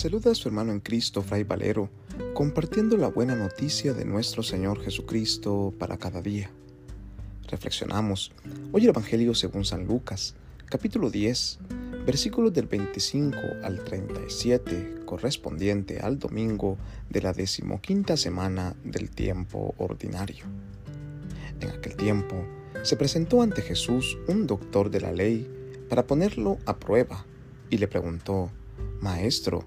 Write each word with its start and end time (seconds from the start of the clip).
saluda 0.00 0.30
a 0.30 0.34
su 0.34 0.48
hermano 0.48 0.72
en 0.72 0.80
Cristo, 0.80 1.20
Fray 1.20 1.44
Valero, 1.44 1.90
compartiendo 2.32 2.96
la 2.96 3.08
buena 3.08 3.36
noticia 3.36 3.92
de 3.92 4.06
nuestro 4.06 4.42
Señor 4.42 4.82
Jesucristo 4.82 5.74
para 5.78 5.98
cada 5.98 6.22
día. 6.22 6.50
Reflexionamos 7.48 8.32
hoy 8.72 8.84
el 8.84 8.88
Evangelio 8.88 9.34
según 9.34 9.66
San 9.66 9.86
Lucas, 9.86 10.36
capítulo 10.64 11.10
10, 11.10 11.58
versículos 12.06 12.54
del 12.54 12.64
25 12.64 13.36
al 13.62 13.84
37, 13.84 15.02
correspondiente 15.04 16.00
al 16.00 16.18
domingo 16.18 16.78
de 17.10 17.20
la 17.20 17.34
decimoquinta 17.34 18.16
semana 18.16 18.74
del 18.82 19.10
tiempo 19.10 19.74
ordinario. 19.76 20.46
En 21.60 21.68
aquel 21.68 21.94
tiempo 21.96 22.42
se 22.84 22.96
presentó 22.96 23.42
ante 23.42 23.60
Jesús 23.60 24.16
un 24.28 24.46
doctor 24.46 24.90
de 24.90 25.02
la 25.02 25.12
ley 25.12 25.46
para 25.90 26.06
ponerlo 26.06 26.56
a 26.64 26.78
prueba 26.78 27.26
y 27.68 27.76
le 27.76 27.86
preguntó, 27.86 28.50
Maestro, 29.02 29.66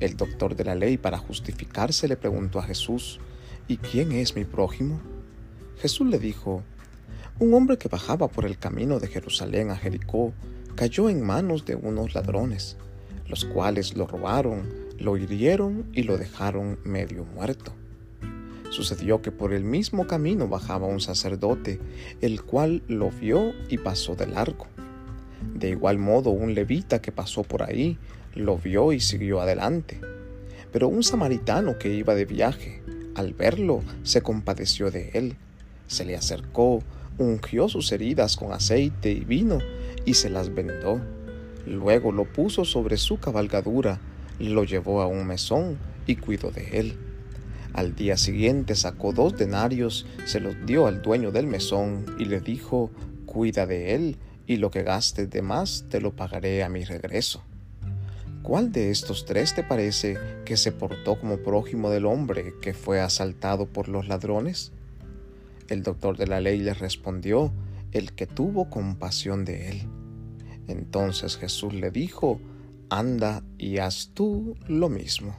El 0.00 0.16
doctor 0.16 0.56
de 0.56 0.64
la 0.64 0.74
ley, 0.74 0.96
para 0.96 1.18
justificarse, 1.18 2.08
le 2.08 2.16
preguntó 2.16 2.58
a 2.58 2.62
Jesús, 2.62 3.20
¿y 3.68 3.76
quién 3.76 4.12
es 4.12 4.34
mi 4.34 4.46
prójimo? 4.46 4.98
Jesús 5.78 6.08
le 6.08 6.18
dijo, 6.18 6.62
un 7.38 7.52
hombre 7.52 7.76
que 7.76 7.88
bajaba 7.88 8.28
por 8.28 8.46
el 8.46 8.58
camino 8.58 8.98
de 8.98 9.08
Jerusalén 9.08 9.70
a 9.70 9.76
Jericó 9.76 10.32
cayó 10.74 11.10
en 11.10 11.22
manos 11.22 11.66
de 11.66 11.74
unos 11.74 12.14
ladrones, 12.14 12.78
los 13.26 13.44
cuales 13.44 13.94
lo 13.94 14.06
robaron, 14.06 14.68
lo 14.98 15.18
hirieron 15.18 15.86
y 15.92 16.04
lo 16.04 16.16
dejaron 16.16 16.78
medio 16.82 17.24
muerto. 17.24 17.74
Sucedió 18.70 19.20
que 19.20 19.32
por 19.32 19.52
el 19.52 19.64
mismo 19.64 20.06
camino 20.06 20.48
bajaba 20.48 20.86
un 20.86 21.00
sacerdote, 21.00 21.78
el 22.22 22.42
cual 22.42 22.82
lo 22.88 23.10
vio 23.10 23.52
y 23.68 23.76
pasó 23.76 24.14
de 24.14 24.26
largo. 24.26 24.66
De 25.54 25.70
igual 25.70 25.98
modo 25.98 26.30
un 26.30 26.54
levita 26.54 27.02
que 27.02 27.12
pasó 27.12 27.42
por 27.42 27.62
ahí 27.62 27.98
lo 28.34 28.58
vio 28.58 28.92
y 28.92 29.00
siguió 29.00 29.40
adelante. 29.40 30.00
Pero 30.72 30.88
un 30.88 31.02
samaritano 31.02 31.78
que 31.78 31.92
iba 31.92 32.14
de 32.14 32.24
viaje, 32.24 32.82
al 33.14 33.34
verlo, 33.34 33.82
se 34.02 34.22
compadeció 34.22 34.90
de 34.90 35.10
él. 35.14 35.36
Se 35.86 36.04
le 36.04 36.16
acercó, 36.16 36.82
ungió 37.18 37.68
sus 37.68 37.90
heridas 37.92 38.36
con 38.36 38.52
aceite 38.52 39.10
y 39.10 39.24
vino 39.24 39.58
y 40.04 40.14
se 40.14 40.30
las 40.30 40.54
vendó. 40.54 41.00
Luego 41.66 42.12
lo 42.12 42.24
puso 42.24 42.64
sobre 42.64 42.96
su 42.96 43.18
cabalgadura, 43.18 44.00
lo 44.38 44.64
llevó 44.64 45.02
a 45.02 45.06
un 45.06 45.26
mesón 45.26 45.78
y 46.06 46.16
cuidó 46.16 46.50
de 46.50 46.80
él. 46.80 46.96
Al 47.72 47.94
día 47.94 48.16
siguiente 48.16 48.74
sacó 48.74 49.12
dos 49.12 49.36
denarios, 49.36 50.06
se 50.24 50.40
los 50.40 50.54
dio 50.66 50.86
al 50.86 51.02
dueño 51.02 51.30
del 51.30 51.46
mesón 51.46 52.04
y 52.18 52.24
le 52.24 52.40
dijo, 52.40 52.90
cuida 53.26 53.66
de 53.66 53.94
él, 53.94 54.16
y 54.46 54.56
lo 54.56 54.70
que 54.70 54.82
gastes 54.82 55.30
de 55.30 55.42
más 55.42 55.84
te 55.88 56.00
lo 56.00 56.16
pagaré 56.16 56.64
a 56.64 56.68
mi 56.68 56.84
regreso. 56.84 57.44
¿Cuál 58.42 58.72
de 58.72 58.90
estos 58.90 59.26
tres 59.26 59.54
te 59.54 59.62
parece 59.62 60.16
que 60.46 60.56
se 60.56 60.72
portó 60.72 61.20
como 61.20 61.38
prójimo 61.38 61.90
del 61.90 62.06
hombre 62.06 62.54
que 62.62 62.72
fue 62.72 63.00
asaltado 63.00 63.66
por 63.66 63.88
los 63.88 64.08
ladrones? 64.08 64.72
El 65.68 65.82
doctor 65.82 66.16
de 66.16 66.26
la 66.26 66.40
ley 66.40 66.58
le 66.58 66.72
respondió, 66.72 67.52
el 67.92 68.12
que 68.12 68.26
tuvo 68.26 68.70
compasión 68.70 69.44
de 69.44 69.68
él. 69.68 69.82
Entonces 70.68 71.36
Jesús 71.36 71.74
le 71.74 71.90
dijo, 71.90 72.40
anda 72.88 73.44
y 73.58 73.78
haz 73.78 74.10
tú 74.14 74.56
lo 74.66 74.88
mismo. 74.88 75.36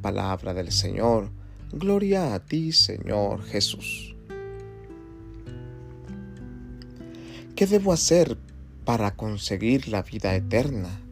Palabra 0.00 0.54
del 0.54 0.72
Señor, 0.72 1.30
gloria 1.72 2.34
a 2.34 2.40
ti 2.40 2.72
Señor 2.72 3.44
Jesús. 3.44 4.16
¿Qué 7.54 7.66
debo 7.66 7.92
hacer 7.92 8.38
para 8.84 9.14
conseguir 9.14 9.88
la 9.88 10.02
vida 10.02 10.34
eterna? 10.34 11.02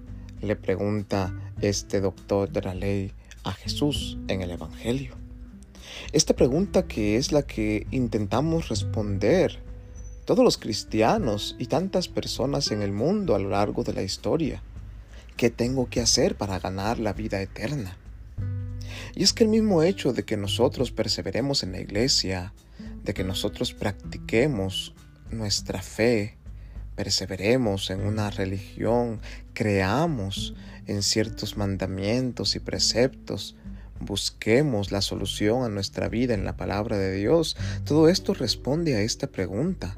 Le 0.40 0.56
pregunta 0.56 1.34
este 1.60 2.00
doctor 2.00 2.50
de 2.50 2.62
la 2.62 2.74
ley 2.74 3.12
a 3.44 3.52
Jesús 3.52 4.18
en 4.28 4.42
el 4.42 4.50
Evangelio. 4.50 5.14
Esta 6.12 6.34
pregunta 6.34 6.86
que 6.86 7.16
es 7.16 7.32
la 7.32 7.42
que 7.42 7.86
intentamos 7.90 8.68
responder 8.68 9.58
todos 10.24 10.44
los 10.44 10.58
cristianos 10.58 11.56
y 11.58 11.66
tantas 11.66 12.08
personas 12.08 12.70
en 12.70 12.82
el 12.82 12.92
mundo 12.92 13.34
a 13.34 13.38
lo 13.38 13.50
largo 13.50 13.84
de 13.84 13.92
la 13.92 14.02
historia. 14.02 14.62
¿Qué 15.36 15.50
tengo 15.50 15.88
que 15.88 16.00
hacer 16.00 16.36
para 16.36 16.58
ganar 16.58 16.98
la 16.98 17.12
vida 17.12 17.40
eterna? 17.40 17.96
Y 19.14 19.22
es 19.22 19.32
que 19.32 19.44
el 19.44 19.50
mismo 19.50 19.82
hecho 19.82 20.12
de 20.12 20.24
que 20.24 20.36
nosotros 20.36 20.90
perseveremos 20.90 21.62
en 21.62 21.72
la 21.72 21.80
iglesia, 21.80 22.52
de 23.04 23.14
que 23.14 23.24
nosotros 23.24 23.72
practiquemos 23.72 24.94
nuestra 25.30 25.80
fe, 25.80 26.36
perseveremos 26.96 27.90
en 27.90 28.00
una 28.00 28.30
religión, 28.30 29.20
creamos 29.52 30.54
en 30.86 31.02
ciertos 31.02 31.56
mandamientos 31.56 32.56
y 32.56 32.58
preceptos, 32.58 33.54
busquemos 34.00 34.90
la 34.90 35.02
solución 35.02 35.62
a 35.62 35.68
nuestra 35.68 36.08
vida 36.08 36.34
en 36.34 36.44
la 36.44 36.56
palabra 36.56 36.98
de 36.98 37.14
Dios, 37.14 37.56
todo 37.84 38.08
esto 38.08 38.34
responde 38.34 38.96
a 38.96 39.02
esta 39.02 39.26
pregunta, 39.26 39.94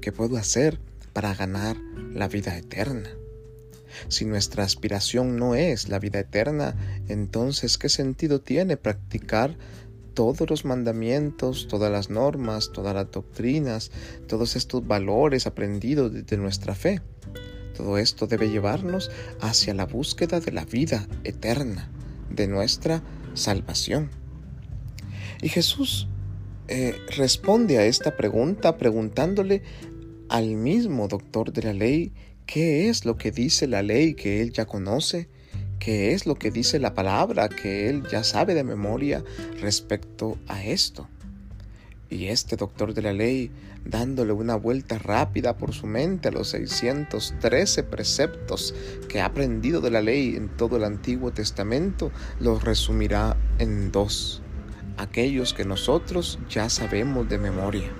¿qué 0.00 0.12
puedo 0.12 0.36
hacer 0.36 0.78
para 1.12 1.34
ganar 1.34 1.76
la 2.12 2.28
vida 2.28 2.56
eterna? 2.56 3.10
Si 4.08 4.24
nuestra 4.24 4.64
aspiración 4.64 5.36
no 5.36 5.54
es 5.54 5.88
la 5.88 5.98
vida 5.98 6.20
eterna, 6.20 6.74
entonces 7.08 7.78
¿qué 7.78 7.88
sentido 7.88 8.40
tiene 8.40 8.76
practicar 8.76 9.56
todos 10.14 10.48
los 10.48 10.64
mandamientos, 10.64 11.68
todas 11.68 11.90
las 11.90 12.10
normas, 12.10 12.70
todas 12.72 12.94
las 12.94 13.10
doctrinas, 13.10 13.90
todos 14.26 14.56
estos 14.56 14.86
valores 14.86 15.46
aprendidos 15.46 16.12
desde 16.12 16.36
nuestra 16.36 16.74
fe. 16.74 17.00
Todo 17.76 17.98
esto 17.98 18.26
debe 18.26 18.50
llevarnos 18.50 19.10
hacia 19.40 19.74
la 19.74 19.86
búsqueda 19.86 20.40
de 20.40 20.52
la 20.52 20.64
vida 20.64 21.08
eterna, 21.24 21.90
de 22.30 22.46
nuestra 22.46 23.02
salvación. 23.34 24.10
Y 25.40 25.48
Jesús 25.48 26.08
eh, 26.68 26.94
responde 27.16 27.78
a 27.78 27.86
esta 27.86 28.16
pregunta 28.16 28.76
preguntándole 28.76 29.62
al 30.28 30.54
mismo 30.54 31.08
doctor 31.08 31.52
de 31.52 31.62
la 31.62 31.72
ley 31.72 32.12
qué 32.46 32.88
es 32.88 33.04
lo 33.04 33.16
que 33.16 33.32
dice 33.32 33.66
la 33.66 33.82
ley 33.82 34.14
que 34.14 34.40
él 34.40 34.52
ya 34.52 34.66
conoce 34.66 35.28
qué 35.82 36.12
es 36.12 36.26
lo 36.26 36.36
que 36.36 36.52
dice 36.52 36.78
la 36.78 36.94
palabra 36.94 37.48
que 37.48 37.88
él 37.88 38.04
ya 38.08 38.22
sabe 38.22 38.54
de 38.54 38.62
memoria 38.62 39.24
respecto 39.60 40.38
a 40.46 40.62
esto. 40.62 41.08
Y 42.08 42.26
este 42.26 42.54
doctor 42.54 42.94
de 42.94 43.02
la 43.02 43.12
ley, 43.12 43.50
dándole 43.84 44.32
una 44.32 44.54
vuelta 44.54 45.00
rápida 45.00 45.56
por 45.56 45.72
su 45.72 45.88
mente 45.88 46.28
a 46.28 46.30
los 46.30 46.50
613 46.50 47.82
preceptos 47.82 48.76
que 49.08 49.20
ha 49.20 49.24
aprendido 49.24 49.80
de 49.80 49.90
la 49.90 50.02
ley 50.02 50.36
en 50.36 50.50
todo 50.50 50.76
el 50.76 50.84
Antiguo 50.84 51.32
Testamento, 51.32 52.12
los 52.38 52.62
resumirá 52.62 53.36
en 53.58 53.90
dos, 53.90 54.40
aquellos 54.98 55.52
que 55.52 55.64
nosotros 55.64 56.38
ya 56.48 56.70
sabemos 56.70 57.28
de 57.28 57.38
memoria. 57.38 57.90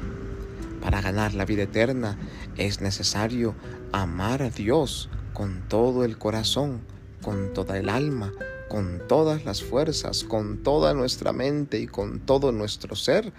Para 0.81 1.01
ganar 1.01 1.35
la 1.35 1.47
vida 1.47 1.65
eterna 1.65 2.17
es 2.57 2.81
necesario 2.81 3.57
amar 3.91 4.41
a 4.41 4.51
Dios 4.51 5.11
con 5.33 5.65
todo 5.69 6.05
el 6.05 6.17
corazón, 6.17 6.92
con 7.23 7.53
toda 7.55 7.79
el 7.79 7.89
alma, 7.89 8.33
con 8.69 9.03
todas 9.09 9.45
las 9.45 9.63
fuerzas, 9.63 10.25
con 10.25 10.63
toda 10.63 10.95
nuestra 10.95 11.33
mente 11.33 11.79
y 11.79 11.87
con 11.87 12.21
todo 12.21 12.53
nuestro 12.53 12.97
ser. 12.97 13.33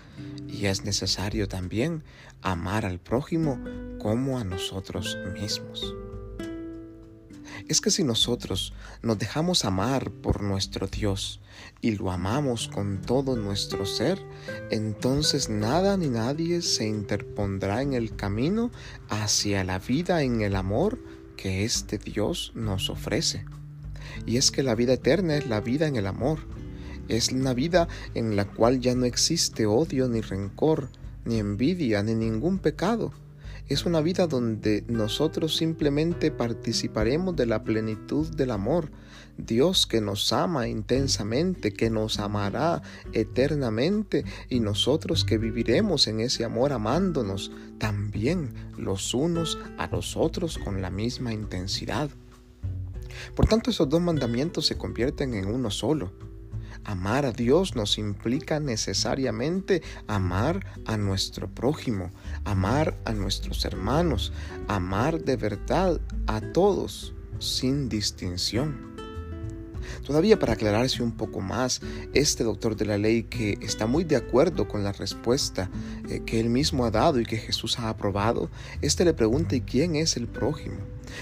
Y 0.47 0.65
es 0.67 0.83
necesario 0.83 1.47
también 1.47 2.03
amar 2.41 2.85
al 2.85 2.99
prójimo 2.99 3.59
como 3.99 4.37
a 4.37 4.43
nosotros 4.43 5.17
mismos. 5.33 5.93
Es 7.67 7.79
que 7.79 7.91
si 7.91 8.03
nosotros 8.03 8.73
nos 9.01 9.17
dejamos 9.17 9.63
amar 9.63 10.11
por 10.11 10.41
nuestro 10.41 10.87
Dios 10.87 11.39
y 11.81 11.95
lo 11.95 12.11
amamos 12.11 12.67
con 12.67 13.01
todo 13.01 13.37
nuestro 13.37 13.85
ser, 13.85 14.19
entonces 14.69 15.49
nada 15.49 15.95
ni 15.95 16.09
nadie 16.09 16.61
se 16.61 16.85
interpondrá 16.85 17.81
en 17.81 17.93
el 17.93 18.15
camino 18.15 18.71
hacia 19.09 19.63
la 19.63 19.79
vida 19.79 20.23
en 20.23 20.41
el 20.41 20.55
amor 20.55 20.99
que 21.37 21.63
este 21.63 21.97
Dios 21.97 22.51
nos 22.53 22.89
ofrece. 22.89 23.45
Y 24.25 24.37
es 24.37 24.51
que 24.51 24.63
la 24.63 24.75
vida 24.75 24.93
eterna 24.93 25.35
es 25.35 25.47
la 25.47 25.61
vida 25.61 25.87
en 25.87 25.95
el 25.95 26.07
amor. 26.07 26.39
Es 27.07 27.29
una 27.31 27.53
vida 27.53 27.87
en 28.13 28.35
la 28.35 28.45
cual 28.45 28.79
ya 28.79 28.95
no 28.95 29.05
existe 29.05 29.65
odio 29.65 30.07
ni 30.07 30.21
rencor, 30.21 30.89
ni 31.25 31.39
envidia, 31.39 32.01
ni 32.03 32.15
ningún 32.15 32.59
pecado. 32.59 33.11
es 33.69 33.85
una 33.85 34.01
vida 34.01 34.27
donde 34.27 34.83
nosotros 34.87 35.55
simplemente 35.55 36.31
participaremos 36.31 37.35
de 37.35 37.45
la 37.45 37.63
plenitud 37.63 38.27
del 38.35 38.51
amor. 38.51 38.91
Dios 39.37 39.87
que 39.87 39.99
nos 39.99 40.31
ama 40.31 40.67
intensamente, 40.67 41.73
que 41.73 41.89
nos 41.89 42.19
amará 42.19 42.83
eternamente 43.13 44.25
y 44.49 44.59
nosotros 44.59 45.23
que 45.23 45.37
viviremos 45.37 46.07
en 46.07 46.19
ese 46.19 46.43
amor 46.43 46.71
amándonos 46.71 47.51
también 47.79 48.53
los 48.77 49.13
unos 49.13 49.57
a 49.77 49.87
los 49.87 50.17
otros 50.17 50.57
con 50.57 50.81
la 50.81 50.91
misma 50.91 51.33
intensidad. 51.33 52.09
Por 53.35 53.47
tanto, 53.47 53.69
esos 53.69 53.89
dos 53.89 54.01
mandamientos 54.01 54.65
se 54.65 54.77
convierten 54.77 55.33
en 55.33 55.47
uno 55.47 55.71
solo. 55.71 56.11
Amar 56.85 57.25
a 57.25 57.31
Dios 57.31 57.75
nos 57.75 57.97
implica 57.97 58.59
necesariamente 58.59 59.81
amar 60.07 60.65
a 60.85 60.97
nuestro 60.97 61.47
prójimo, 61.47 62.11
amar 62.43 62.97
a 63.05 63.13
nuestros 63.13 63.63
hermanos, 63.63 64.33
amar 64.67 65.23
de 65.23 65.37
verdad 65.37 66.01
a 66.27 66.41
todos 66.41 67.13
sin 67.39 67.87
distinción. 67.87 68.92
Todavía 70.05 70.39
para 70.39 70.53
aclararse 70.53 71.03
un 71.03 71.11
poco 71.11 71.41
más, 71.41 71.81
este 72.13 72.43
doctor 72.43 72.75
de 72.75 72.85
la 72.85 72.97
ley 72.97 73.23
que 73.23 73.57
está 73.61 73.87
muy 73.87 74.03
de 74.03 74.15
acuerdo 74.15 74.67
con 74.67 74.83
la 74.83 74.91
respuesta 74.91 75.69
eh, 76.09 76.21
que 76.25 76.39
él 76.39 76.49
mismo 76.49 76.85
ha 76.85 76.91
dado 76.91 77.19
y 77.19 77.25
que 77.25 77.37
Jesús 77.37 77.79
ha 77.79 77.89
aprobado, 77.89 78.49
este 78.81 79.05
le 79.05 79.13
pregunta 79.13 79.55
¿y 79.55 79.61
quién 79.61 79.95
es 79.95 80.17
el 80.17 80.27
prójimo? 80.27 80.77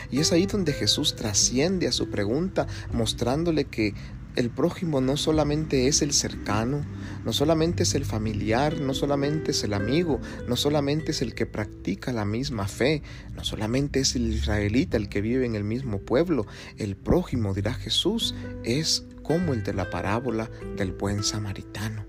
Y 0.09 0.19
es 0.19 0.31
ahí 0.31 0.45
donde 0.45 0.73
Jesús 0.73 1.15
trasciende 1.15 1.87
a 1.87 1.91
su 1.91 2.09
pregunta 2.09 2.67
mostrándole 2.93 3.65
que 3.65 3.93
el 4.35 4.49
prójimo 4.49 5.01
no 5.01 5.17
solamente 5.17 5.87
es 5.87 6.01
el 6.01 6.13
cercano, 6.13 6.85
no 7.25 7.33
solamente 7.33 7.83
es 7.83 7.95
el 7.95 8.05
familiar, 8.05 8.79
no 8.79 8.93
solamente 8.93 9.51
es 9.51 9.63
el 9.63 9.73
amigo, 9.73 10.19
no 10.47 10.55
solamente 10.55 11.11
es 11.11 11.21
el 11.21 11.35
que 11.35 11.45
practica 11.45 12.11
la 12.13 12.25
misma 12.25 12.67
fe, 12.67 13.03
no 13.35 13.43
solamente 13.43 13.99
es 13.99 14.15
el 14.15 14.33
israelita 14.33 14.97
el 14.97 15.09
que 15.09 15.21
vive 15.21 15.45
en 15.45 15.55
el 15.55 15.63
mismo 15.63 15.99
pueblo, 15.99 16.47
el 16.77 16.95
prójimo, 16.95 17.53
dirá 17.53 17.73
Jesús, 17.73 18.33
es 18.63 19.05
como 19.23 19.53
el 19.53 19.63
de 19.63 19.73
la 19.73 19.89
parábola 19.89 20.49
del 20.77 20.93
buen 20.93 21.23
samaritano. 21.23 22.05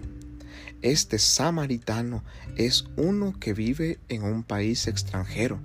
Este 0.81 1.19
samaritano 1.19 2.25
es 2.57 2.87
uno 2.97 3.35
que 3.39 3.53
vive 3.53 4.01
en 4.09 4.25
un 4.25 4.43
país 4.43 4.89
extranjero, 4.89 5.61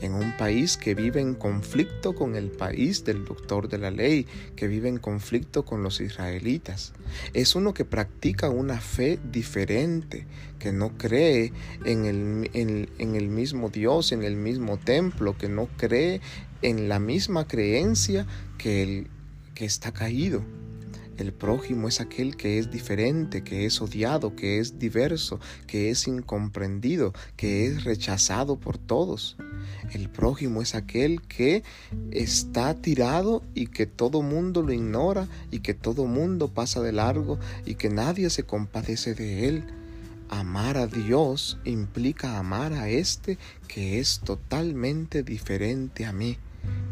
en 0.00 0.14
un 0.14 0.36
país 0.36 0.76
que 0.76 0.94
vive 0.94 1.20
en 1.20 1.34
conflicto 1.34 2.14
con 2.14 2.36
el 2.36 2.50
país 2.50 3.04
del 3.04 3.24
doctor 3.24 3.68
de 3.68 3.78
la 3.78 3.90
ley, 3.90 4.26
que 4.56 4.68
vive 4.68 4.88
en 4.88 4.98
conflicto 4.98 5.64
con 5.64 5.82
los 5.82 6.00
israelitas. 6.00 6.92
Es 7.32 7.54
uno 7.54 7.74
que 7.74 7.84
practica 7.84 8.48
una 8.48 8.80
fe 8.80 9.18
diferente, 9.30 10.26
que 10.58 10.72
no 10.72 10.96
cree 10.96 11.52
en 11.84 12.04
el, 12.04 12.50
en, 12.54 13.14
el 13.14 13.28
mismo 13.28 13.68
Dios, 13.68 14.12
en 14.12 14.22
el 14.22 14.36
mismo 14.36 14.78
templo, 14.78 15.36
que 15.36 15.48
no 15.48 15.68
cree 15.76 16.20
en 16.62 16.88
la 16.88 16.98
misma 16.98 17.46
creencia 17.46 18.26
que 18.58 18.82
el 18.82 19.08
que 19.54 19.64
está 19.64 19.92
caído. 19.92 20.44
El 21.22 21.32
prójimo 21.32 21.86
es 21.86 22.00
aquel 22.00 22.36
que 22.36 22.58
es 22.58 22.72
diferente, 22.72 23.44
que 23.44 23.64
es 23.64 23.80
odiado, 23.80 24.34
que 24.34 24.58
es 24.58 24.80
diverso, 24.80 25.38
que 25.68 25.88
es 25.88 26.08
incomprendido, 26.08 27.12
que 27.36 27.64
es 27.64 27.84
rechazado 27.84 28.58
por 28.58 28.76
todos. 28.76 29.36
El 29.92 30.10
prójimo 30.10 30.62
es 30.62 30.74
aquel 30.74 31.22
que 31.22 31.62
está 32.10 32.74
tirado 32.74 33.44
y 33.54 33.68
que 33.68 33.86
todo 33.86 34.20
mundo 34.20 34.62
lo 34.62 34.72
ignora 34.72 35.28
y 35.52 35.60
que 35.60 35.74
todo 35.74 36.06
mundo 36.06 36.48
pasa 36.48 36.80
de 36.80 36.90
largo 36.90 37.38
y 37.64 37.76
que 37.76 37.88
nadie 37.88 38.28
se 38.28 38.42
compadece 38.42 39.14
de 39.14 39.46
él. 39.46 39.64
Amar 40.28 40.76
a 40.76 40.88
Dios 40.88 41.56
implica 41.64 42.36
amar 42.36 42.72
a 42.72 42.88
este 42.88 43.38
que 43.68 44.00
es 44.00 44.18
totalmente 44.24 45.22
diferente 45.22 46.04
a 46.04 46.12
mí, 46.12 46.36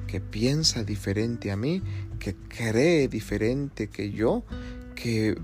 que 0.06 0.20
piensa 0.20 0.84
diferente 0.84 1.50
a 1.50 1.56
mí, 1.56 1.82
que 2.20 2.36
cree 2.36 3.08
diferente 3.08 3.88
que 3.88 4.12
yo, 4.12 4.44
que 4.94 5.36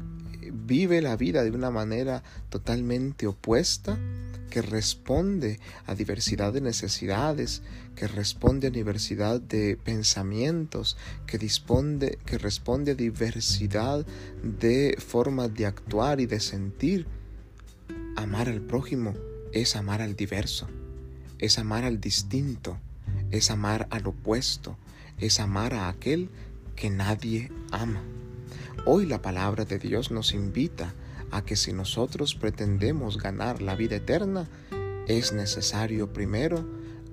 vive 0.53 1.03
la 1.03 1.17
vida 1.17 1.43
de 1.43 1.51
una 1.51 1.73
manera 1.73 2.23
totalmente 2.51 3.27
opuesta 3.27 3.99
que 4.51 4.63
responde 4.63 5.59
a 5.87 5.95
diversidad 5.95 6.53
de 6.53 6.61
necesidades, 6.61 7.63
que 7.95 8.07
responde 8.07 8.69
a 8.69 8.71
diversidad 8.71 9.41
de 9.41 9.77
pensamientos, 9.77 10.97
que, 11.27 11.37
dispone, 11.37 12.19
que 12.25 12.39
responde 12.39 12.93
a 12.93 12.95
diversidad 12.95 14.07
de 14.43 14.97
formas 14.99 15.53
de 15.53 15.67
actuar 15.67 16.21
y 16.21 16.27
de 16.27 16.41
sentir. 16.41 17.07
Amar 18.17 18.49
al 18.49 18.63
prójimo 18.63 19.15
es 19.53 19.77
amar 19.77 20.01
al 20.01 20.17
diverso, 20.17 20.69
es 21.39 21.59
amar 21.59 21.85
al 21.85 22.01
distinto, 22.01 22.79
es 23.31 23.51
amar 23.51 23.89
al 23.91 24.07
opuesto, 24.07 24.79
es 25.19 25.41
amar 25.41 25.75
a 25.75 25.89
aquel 25.89 26.31
que 26.77 26.91
nadie 26.91 27.51
ama. 27.73 28.03
Hoy 28.85 29.07
la 29.07 29.23
palabra 29.23 29.65
de 29.65 29.79
Dios 29.79 30.11
nos 30.11 30.33
invita 30.33 30.95
a 31.31 31.45
que 31.45 31.57
si 31.57 31.73
nosotros 31.73 32.35
pretendemos 32.35 33.19
ganar 33.19 33.63
la 33.63 33.75
vida 33.75 33.97
eterna, 33.97 34.49
es 35.09 35.33
necesario 35.33 36.13
primero 36.13 36.65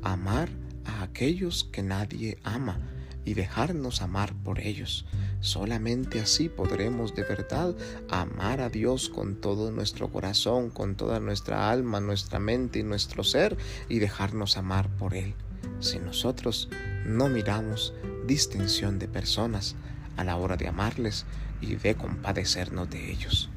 amar 0.03 0.49
a 0.85 1.01
aquellos 1.01 1.63
que 1.63 1.81
nadie 1.81 2.37
ama 2.43 2.79
y 3.25 3.33
dejarnos 3.33 4.01
amar 4.01 4.33
por 4.43 4.59
ellos. 4.59 5.05
Solamente 5.39 6.19
así 6.19 6.49
podremos 6.49 7.15
de 7.15 7.23
verdad 7.23 7.75
amar 8.09 8.61
a 8.61 8.69
Dios 8.69 9.09
con 9.09 9.35
todo 9.39 9.71
nuestro 9.71 10.09
corazón, 10.09 10.69
con 10.69 10.95
toda 10.95 11.19
nuestra 11.19 11.71
alma, 11.71 12.01
nuestra 12.01 12.39
mente 12.39 12.79
y 12.79 12.83
nuestro 12.83 13.23
ser 13.23 13.57
y 13.89 13.99
dejarnos 13.99 14.57
amar 14.57 14.89
por 14.97 15.15
Él. 15.15 15.33
Si 15.79 15.99
nosotros 15.99 16.69
no 17.05 17.29
miramos 17.29 17.93
distinción 18.25 18.99
de 18.99 19.07
personas 19.07 19.75
a 20.17 20.23
la 20.23 20.35
hora 20.35 20.57
de 20.57 20.67
amarles 20.67 21.25
y 21.61 21.75
de 21.75 21.95
compadecernos 21.95 22.89
de 22.89 23.11
ellos. 23.11 23.49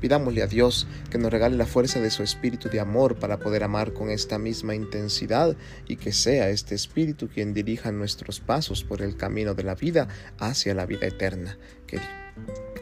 Pidámosle 0.00 0.42
a 0.42 0.46
Dios 0.46 0.86
que 1.10 1.18
nos 1.18 1.30
regale 1.30 1.56
la 1.56 1.66
fuerza 1.66 2.00
de 2.00 2.10
su 2.10 2.22
espíritu 2.22 2.70
de 2.70 2.80
amor 2.80 3.16
para 3.16 3.38
poder 3.38 3.62
amar 3.62 3.92
con 3.92 4.08
esta 4.08 4.38
misma 4.38 4.74
intensidad 4.74 5.56
y 5.86 5.96
que 5.96 6.12
sea 6.12 6.48
este 6.48 6.74
espíritu 6.74 7.28
quien 7.28 7.52
dirija 7.52 7.92
nuestros 7.92 8.40
pasos 8.40 8.82
por 8.82 9.02
el 9.02 9.16
camino 9.16 9.54
de 9.54 9.64
la 9.64 9.74
vida 9.74 10.08
hacia 10.38 10.74
la 10.74 10.86
vida 10.86 11.06
eterna. 11.06 11.58
Que, 11.86 12.00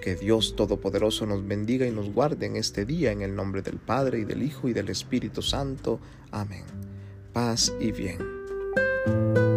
que 0.01 0.15
Dios 0.15 0.55
Todopoderoso 0.55 1.27
nos 1.27 1.47
bendiga 1.47 1.87
y 1.87 1.91
nos 1.91 2.13
guarde 2.13 2.47
en 2.47 2.57
este 2.57 2.85
día 2.85 3.11
en 3.11 3.23
el 3.23 3.35
nombre 3.35 3.63
del 3.63 3.79
Padre 3.79 4.21
y 4.21 4.25
del 4.25 4.45
Hijo 4.45 4.69
y 4.69 4.73
del 4.73 4.89
Espíritu 4.89 5.43
Santo. 5.43 6.01
Amén. 6.31 6.65
Paz 7.33 7.73
y 7.81 7.91
bien. 7.91 9.48